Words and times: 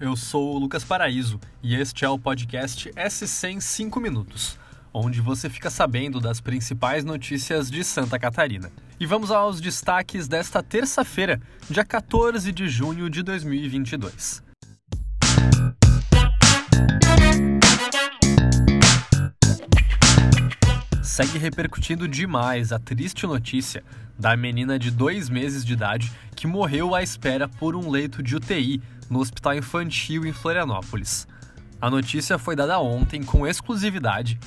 eu 0.00 0.16
sou 0.16 0.54
o 0.54 0.58
Lucas 0.58 0.84
Paraíso 0.84 1.40
e 1.62 1.74
este 1.74 2.04
é 2.04 2.08
o 2.08 2.18
podcast 2.18 2.90
S100 2.90 3.60
5 3.60 4.00
Minutos, 4.00 4.58
onde 4.92 5.20
você 5.20 5.48
fica 5.48 5.70
sabendo 5.70 6.20
das 6.20 6.40
principais 6.40 7.04
notícias 7.04 7.70
de 7.70 7.82
Santa 7.82 8.18
Catarina. 8.18 8.70
E 8.98 9.06
vamos 9.06 9.30
aos 9.30 9.60
destaques 9.60 10.28
desta 10.28 10.62
terça-feira, 10.62 11.40
dia 11.68 11.84
14 11.84 12.52
de 12.52 12.68
junho 12.68 13.08
de 13.08 13.22
2022. 13.22 14.46
segue 21.16 21.38
repercutindo 21.38 22.06
demais 22.06 22.72
a 22.72 22.78
triste 22.78 23.26
notícia 23.26 23.82
da 24.18 24.36
menina 24.36 24.78
de 24.78 24.90
dois 24.90 25.28
meses 25.28 25.64
de 25.64 25.72
idade 25.72 26.12
que 26.34 26.46
morreu 26.46 26.94
à 26.94 27.02
espera 27.02 27.48
por 27.48 27.76
um 27.76 27.90
leito 27.90 28.22
de 28.22 28.36
UTI 28.36 28.82
no 29.10 29.20
Hospital 29.20 29.54
Infantil 29.56 30.26
em 30.26 30.32
Florianópolis. 30.32 31.26
A 31.80 31.90
notícia 31.90 32.38
foi 32.38 32.56
dada 32.56 32.78
ontem 32.78 33.22
com 33.22 33.46
exclusividade 33.46 34.38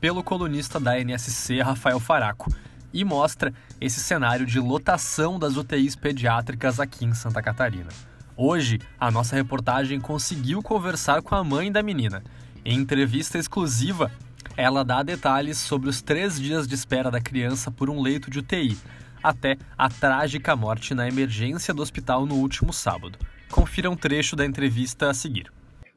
pelo 0.00 0.22
colunista 0.22 0.78
da 0.78 0.98
NSC, 0.98 1.62
Rafael 1.62 1.98
Faraco, 1.98 2.52
e 2.92 3.04
mostra 3.04 3.52
esse 3.80 4.00
cenário 4.00 4.46
de 4.46 4.60
lotação 4.60 5.38
das 5.38 5.56
UTIs 5.56 5.96
pediátricas 5.96 6.78
aqui 6.78 7.04
em 7.04 7.14
Santa 7.14 7.42
Catarina. 7.42 7.88
Hoje, 8.36 8.80
a 9.00 9.10
nossa 9.10 9.34
reportagem 9.34 9.98
conseguiu 9.98 10.62
conversar 10.62 11.22
com 11.22 11.34
a 11.34 11.42
mãe 11.42 11.72
da 11.72 11.82
menina. 11.82 12.22
Em 12.64 12.78
entrevista 12.78 13.38
exclusiva, 13.38 14.10
ela 14.56 14.84
dá 14.84 15.02
detalhes 15.02 15.58
sobre 15.58 15.88
os 15.88 16.02
três 16.02 16.38
dias 16.38 16.68
de 16.68 16.74
espera 16.74 17.10
da 17.10 17.20
criança 17.20 17.70
por 17.70 17.90
um 17.90 18.00
leito 18.00 18.30
de 18.30 18.38
UTI, 18.38 18.76
até 19.24 19.56
a 19.78 19.88
trágica 19.88 20.54
morte 20.54 20.92
na 20.92 21.08
emergência 21.08 21.72
do 21.72 21.80
hospital 21.80 22.26
no 22.26 22.34
último 22.34 22.74
sábado. 22.74 23.18
Confira 23.50 23.90
um 23.90 23.96
trecho 23.96 24.36
da 24.36 24.44
entrevista 24.44 25.08
a 25.08 25.14
seguir. 25.14 25.50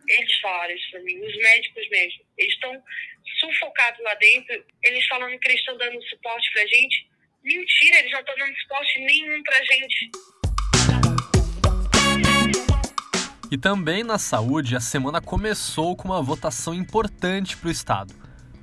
Eles 0.08 0.40
falaram 0.42 0.74
isso 0.74 0.92
para 0.92 1.02
mim, 1.02 1.18
os 1.20 1.38
médicos 1.38 1.90
mesmo. 1.92 2.22
Eles 2.38 2.54
estão 2.54 2.72
sufocados 3.40 4.02
lá 4.02 4.16
dentro, 4.16 4.64
eles 4.82 5.06
falando 5.08 5.38
que 5.38 5.48
eles 5.50 5.60
estão 5.60 5.78
dando 5.78 6.02
suporte 6.04 6.54
para 6.54 6.66
gente. 6.68 7.10
Mentira, 7.44 8.00
eles 8.00 8.12
não 8.14 8.20
estão 8.22 8.36
dando 8.38 8.56
suporte 8.56 9.00
nenhum 9.00 9.44
para 9.44 9.64
gente. 9.66 10.12
E 13.52 13.58
também 13.58 14.04
na 14.04 14.18
saúde, 14.18 14.76
a 14.76 14.80
semana 14.80 15.20
começou 15.20 15.98
com 15.98 16.08
uma 16.08 16.22
votação 16.22 16.74
importante 16.74 17.58
para 17.58 17.68
o 17.68 17.72
Estado. 17.72 18.14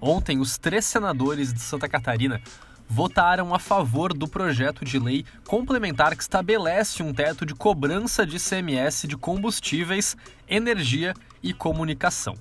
Ontem, 0.01 0.39
os 0.39 0.57
três 0.57 0.87
senadores 0.87 1.53
de 1.53 1.61
Santa 1.61 1.89
Catarina 1.89 2.43
votaram 2.89 3.55
a 3.55 3.59
favor 3.59 4.13
do 4.13 4.29
projeto 4.29 4.85
de 4.85 4.99
lei 4.99 5.25
complementar 5.47 6.17
que 6.17 6.23
estabelece 6.23 7.03
um 7.03 7.13
teto 7.13 7.45
de 7.45 7.55
cobrança 7.55 8.27
de 8.27 8.37
ICMS 8.37 9.07
de 9.07 9.17
combustíveis, 9.17 10.17
energia 10.49 11.15
e 11.43 11.53
comunicação. 11.53 12.35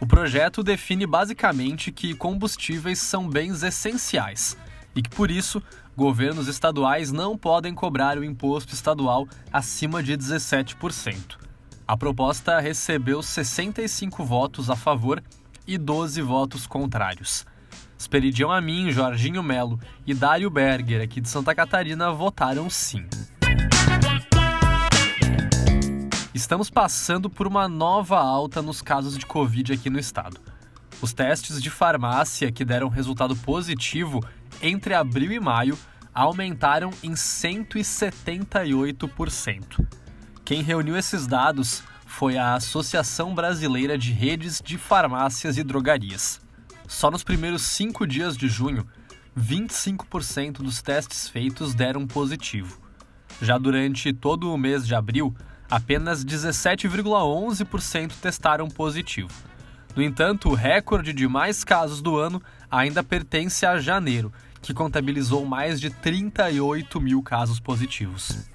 O 0.00 0.06
projeto 0.06 0.62
define 0.62 1.06
basicamente 1.06 1.92
que 1.92 2.14
combustíveis 2.14 2.98
são 2.98 3.28
bens 3.28 3.62
essenciais 3.62 4.56
e 4.94 5.02
que, 5.02 5.10
por 5.10 5.30
isso, 5.30 5.62
governos 5.96 6.48
estaduais 6.48 7.12
não 7.12 7.36
podem 7.36 7.74
cobrar 7.74 8.16
o 8.16 8.24
imposto 8.24 8.72
estadual 8.72 9.28
acima 9.52 10.02
de 10.02 10.16
17%. 10.16 11.36
A 11.86 11.96
proposta 11.96 12.58
recebeu 12.60 13.22
65 13.22 14.24
votos 14.24 14.70
a 14.70 14.76
favor 14.76 15.22
e 15.66 15.76
12 15.76 16.22
votos 16.22 16.66
contrários. 16.66 17.44
Esperidião 18.00 18.50
Amin, 18.50 18.90
Jorginho 18.90 19.42
Melo 19.42 19.78
e 20.06 20.14
Dário 20.14 20.48
Berger, 20.48 21.02
aqui 21.02 21.20
de 21.20 21.28
Santa 21.28 21.54
Catarina, 21.54 22.10
votaram 22.10 22.70
sim. 22.70 23.06
Estamos 26.32 26.70
passando 26.70 27.28
por 27.28 27.46
uma 27.46 27.68
nova 27.68 28.18
alta 28.18 28.62
nos 28.62 28.80
casos 28.80 29.18
de 29.18 29.26
Covid 29.26 29.74
aqui 29.74 29.90
no 29.90 29.98
estado. 29.98 30.40
Os 31.02 31.12
testes 31.12 31.62
de 31.62 31.68
farmácia 31.68 32.50
que 32.50 32.64
deram 32.64 32.88
resultado 32.88 33.36
positivo 33.36 34.24
entre 34.62 34.94
abril 34.94 35.30
e 35.30 35.38
maio 35.38 35.76
aumentaram 36.14 36.88
em 37.02 37.12
178%. 37.12 39.86
Quem 40.42 40.62
reuniu 40.62 40.96
esses 40.96 41.26
dados 41.26 41.82
foi 42.06 42.38
a 42.38 42.54
Associação 42.54 43.34
Brasileira 43.34 43.98
de 43.98 44.10
Redes 44.10 44.62
de 44.64 44.78
Farmácias 44.78 45.58
e 45.58 45.62
Drogarias. 45.62 46.40
Só 46.90 47.08
nos 47.08 47.22
primeiros 47.22 47.62
cinco 47.62 48.04
dias 48.04 48.36
de 48.36 48.48
junho, 48.48 48.84
25% 49.38 50.54
dos 50.54 50.82
testes 50.82 51.28
feitos 51.28 51.72
deram 51.72 52.04
positivo. 52.04 52.76
Já 53.40 53.56
durante 53.56 54.12
todo 54.12 54.52
o 54.52 54.58
mês 54.58 54.84
de 54.84 54.92
abril, 54.92 55.32
apenas 55.70 56.24
17,11% 56.24 58.14
testaram 58.20 58.68
positivo. 58.68 59.30
No 59.94 60.02
entanto, 60.02 60.48
o 60.48 60.54
recorde 60.54 61.12
de 61.12 61.28
mais 61.28 61.62
casos 61.62 62.02
do 62.02 62.18
ano 62.18 62.42
ainda 62.68 63.04
pertence 63.04 63.64
a 63.64 63.78
janeiro, 63.78 64.32
que 64.60 64.74
contabilizou 64.74 65.46
mais 65.46 65.80
de 65.80 65.90
38 65.90 67.00
mil 67.00 67.22
casos 67.22 67.60
positivos. 67.60 68.50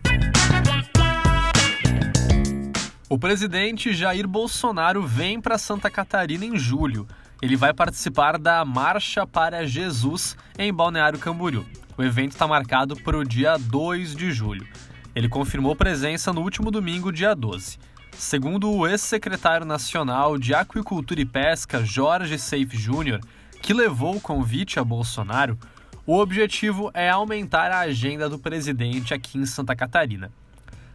O 3.07 3.17
presidente 3.17 3.93
Jair 3.93 4.27
Bolsonaro 4.27 5.01
vem 5.07 5.39
para 5.39 5.57
Santa 5.57 5.89
Catarina 5.89 6.43
em 6.43 6.59
julho. 6.59 7.07
Ele 7.41 7.55
vai 7.55 7.73
participar 7.73 8.37
da 8.37 8.63
Marcha 8.63 9.27
para 9.27 9.67
Jesus 9.67 10.37
em 10.57 10.73
Balneário 10.73 11.19
Camboriú. 11.19 11.65
O 11.97 12.03
evento 12.03 12.31
está 12.31 12.47
marcado 12.47 12.95
para 12.95 13.17
o 13.17 13.23
dia 13.23 13.57
2 13.57 14.15
de 14.15 14.31
julho. 14.31 14.67
Ele 15.13 15.29
confirmou 15.29 15.75
presença 15.75 16.33
no 16.33 16.41
último 16.41 16.71
domingo, 16.71 17.11
dia 17.11 17.33
12. 17.33 17.77
Segundo 18.17 18.71
o 18.71 18.87
ex-secretário 18.87 19.65
nacional 19.65 20.37
de 20.37 20.53
Aquicultura 20.53 21.19
e 21.19 21.25
Pesca, 21.25 21.83
Jorge 21.83 22.37
Seife 22.37 22.77
Júnior, 22.77 23.19
que 23.61 23.73
levou 23.73 24.15
o 24.15 24.21
convite 24.21 24.79
a 24.79 24.83
Bolsonaro, 24.83 25.57
o 26.05 26.17
objetivo 26.17 26.91
é 26.93 27.09
aumentar 27.09 27.71
a 27.71 27.79
agenda 27.79 28.29
do 28.29 28.39
presidente 28.39 29.13
aqui 29.13 29.37
em 29.37 29.45
Santa 29.45 29.75
Catarina. 29.75 30.31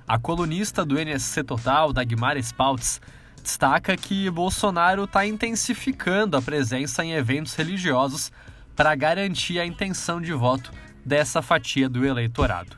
A 0.06 0.18
colunista 0.18 0.84
do 0.84 0.98
NSC 0.98 1.44
Total, 1.44 1.92
Dagmar 1.92 2.36
Spaltz, 2.38 3.00
destaca 3.42 3.96
que 3.96 4.30
Bolsonaro 4.30 5.04
está 5.04 5.26
intensificando 5.26 6.36
a 6.36 6.42
presença 6.42 7.04
em 7.04 7.12
eventos 7.12 7.54
religiosos 7.54 8.30
para 8.76 8.94
garantir 8.94 9.58
a 9.58 9.66
intenção 9.66 10.20
de 10.20 10.32
voto 10.32 10.72
dessa 11.04 11.42
fatia 11.42 11.88
do 11.88 12.04
eleitorado. 12.04 12.76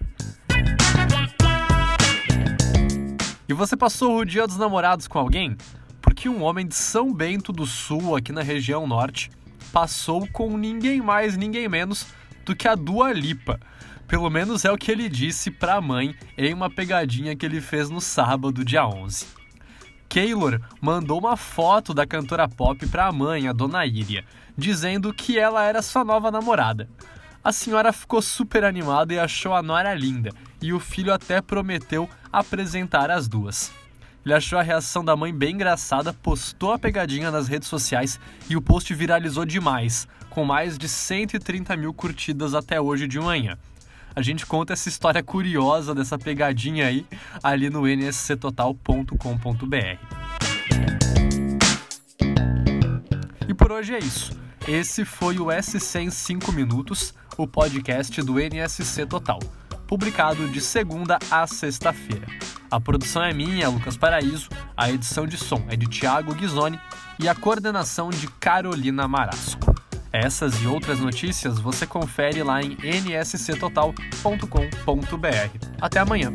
E 3.48 3.52
você 3.52 3.76
passou 3.76 4.18
o 4.18 4.24
Dia 4.24 4.46
dos 4.46 4.56
Namorados 4.56 5.06
com 5.06 5.18
alguém? 5.18 5.56
Porque 6.00 6.28
um 6.28 6.42
homem 6.42 6.66
de 6.66 6.74
São 6.74 7.12
Bento 7.12 7.52
do 7.52 7.66
Sul, 7.66 8.16
aqui 8.16 8.32
na 8.32 8.42
região 8.42 8.86
norte, 8.86 9.30
passou 9.72 10.26
com 10.28 10.56
ninguém 10.56 11.00
mais, 11.00 11.36
ninguém 11.36 11.68
menos 11.68 12.06
do 12.44 12.56
que 12.56 12.66
a 12.66 12.74
Dua 12.74 13.12
Lipa. 13.12 13.60
Pelo 14.08 14.28
menos 14.30 14.64
é 14.64 14.72
o 14.72 14.78
que 14.78 14.90
ele 14.90 15.08
disse 15.08 15.50
para 15.50 15.74
a 15.74 15.80
mãe 15.80 16.14
em 16.36 16.52
uma 16.52 16.70
pegadinha 16.70 17.36
que 17.36 17.46
ele 17.46 17.60
fez 17.60 17.88
no 17.90 18.00
sábado, 18.00 18.64
dia 18.64 18.86
11. 18.86 19.41
Keylor 20.12 20.60
mandou 20.78 21.18
uma 21.18 21.38
foto 21.38 21.94
da 21.94 22.06
cantora 22.06 22.46
pop 22.46 22.86
para 22.88 23.06
a 23.06 23.12
mãe, 23.12 23.48
a 23.48 23.52
dona 23.54 23.86
Iria, 23.86 24.22
dizendo 24.54 25.10
que 25.10 25.38
ela 25.38 25.64
era 25.64 25.80
sua 25.80 26.04
nova 26.04 26.30
namorada. 26.30 26.86
A 27.42 27.50
senhora 27.50 27.94
ficou 27.94 28.20
super 28.20 28.62
animada 28.62 29.14
e 29.14 29.18
achou 29.18 29.54
a 29.54 29.62
nora 29.62 29.94
linda, 29.94 30.28
e 30.60 30.70
o 30.70 30.78
filho 30.78 31.14
até 31.14 31.40
prometeu 31.40 32.10
apresentar 32.30 33.10
as 33.10 33.26
duas. 33.26 33.72
Ele 34.22 34.34
achou 34.34 34.58
a 34.58 34.62
reação 34.62 35.02
da 35.02 35.16
mãe 35.16 35.32
bem 35.32 35.54
engraçada, 35.54 36.12
postou 36.12 36.72
a 36.72 36.78
pegadinha 36.78 37.30
nas 37.30 37.48
redes 37.48 37.68
sociais 37.68 38.20
e 38.50 38.54
o 38.54 38.60
post 38.60 38.92
viralizou 38.92 39.46
demais, 39.46 40.06
com 40.28 40.44
mais 40.44 40.76
de 40.76 40.90
130 40.90 41.74
mil 41.74 41.94
curtidas 41.94 42.54
até 42.54 42.78
hoje 42.78 43.08
de 43.08 43.18
manhã 43.18 43.56
a 44.14 44.22
gente 44.22 44.44
conta 44.46 44.72
essa 44.72 44.88
história 44.88 45.22
curiosa 45.22 45.94
dessa 45.94 46.18
pegadinha 46.18 46.86
aí 46.86 47.06
ali 47.42 47.70
no 47.70 47.86
nsctotal.com.br. 47.86 49.16
E 53.48 53.54
por 53.54 53.72
hoje 53.72 53.94
é 53.94 53.98
isso. 53.98 54.32
Esse 54.66 55.04
foi 55.04 55.38
o 55.38 55.46
S100 55.46 56.10
5 56.10 56.52
Minutos, 56.52 57.12
o 57.36 57.46
podcast 57.46 58.22
do 58.22 58.38
NSC 58.38 59.06
Total, 59.06 59.40
publicado 59.86 60.48
de 60.48 60.60
segunda 60.60 61.18
a 61.30 61.46
sexta-feira. 61.46 62.26
A 62.70 62.80
produção 62.80 63.22
é 63.22 63.34
minha, 63.34 63.68
Lucas 63.68 63.98
Paraíso, 63.98 64.48
a 64.76 64.90
edição 64.90 65.26
de 65.26 65.36
som 65.36 65.62
é 65.68 65.76
de 65.76 65.86
Thiago 65.86 66.34
Ghisoni 66.34 66.80
e 67.18 67.28
a 67.28 67.34
coordenação 67.34 68.08
de 68.08 68.26
Carolina 68.26 69.06
Marasco. 69.06 69.61
Essas 70.12 70.62
e 70.62 70.66
outras 70.66 71.00
notícias 71.00 71.58
você 71.58 71.86
confere 71.86 72.42
lá 72.42 72.62
em 72.62 72.76
nsctotal.com.br. 72.82 75.66
Até 75.80 76.00
amanhã! 76.00 76.32